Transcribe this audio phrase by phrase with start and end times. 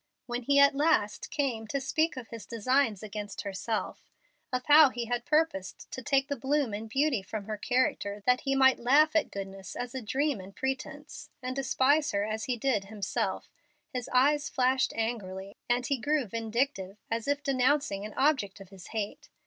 [0.25, 4.09] When he at last came to speak of his designs against herself,
[4.51, 8.41] of how he had purposed to take the bloom and beauty from her character that
[8.41, 12.57] he might laugh at goodness as a dream and pretence, and despise her as he
[12.57, 13.51] did himself,
[13.93, 18.87] his eye flashed angrily, and he grew vindictive as if denouncing an object of his
[18.87, 19.29] hate.